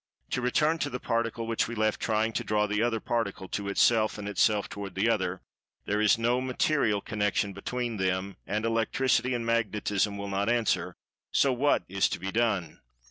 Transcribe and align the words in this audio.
To 0.31 0.41
return 0.41 0.79
to 0.79 0.89
the 0.89 0.99
Particle 0.99 1.45
which 1.45 1.67
we 1.67 1.75
left 1.75 1.99
trying 1.99 2.33
to 2.33 2.43
draw 2.43 2.65
the 2.65 2.81
other 2.81 2.99
Particle 2.99 3.47
to 3.49 3.67
itself, 3.67 4.17
and 4.17 4.27
itself 4.27 4.67
toward 4.67 4.95
the 4.95 5.07
other. 5.07 5.43
There 5.85 6.01
is 6.01 6.17
no 6.17 6.41
material 6.41 7.01
connection 7.01 7.53
between 7.53 7.97
them 7.97 8.37
(and 8.47 8.65
Electricity 8.65 9.35
and 9.35 9.45
Magnetism 9.45 10.17
will 10.17 10.27
not 10.29 10.49
answer), 10.49 10.95
so 11.31 11.53
what 11.53 11.83
is 11.87 12.09
to 12.09 12.19
be 12.19 12.31
done? 12.31 12.79